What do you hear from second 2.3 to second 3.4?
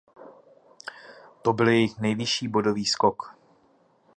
bodový skok.